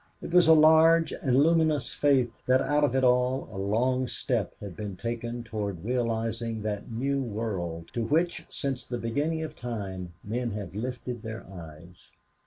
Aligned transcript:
It 0.19 0.31
was 0.31 0.47
a 0.47 0.53
large 0.55 1.11
and 1.11 1.37
luminous 1.37 1.93
faith 1.93 2.31
that 2.47 2.59
out 2.59 2.83
of 2.83 2.95
it 2.95 3.03
all 3.03 3.47
a 3.51 3.57
long 3.59 4.07
step 4.07 4.55
had 4.59 4.75
been 4.75 4.95
taken 4.95 5.43
toward 5.43 5.85
realizing 5.85 6.63
that 6.63 6.89
new 6.91 7.21
world 7.21 7.89
to 7.93 8.03
which, 8.05 8.43
since 8.49 8.83
the 8.83 8.97
beginning 8.97 9.43
of 9.43 9.55
time, 9.55 10.13
men 10.23 10.53
have 10.53 10.73
lifted 10.73 11.21
their 11.21 11.45
eyes. 11.45 12.13